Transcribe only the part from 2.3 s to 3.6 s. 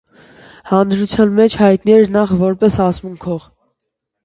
որպես ասմունքող։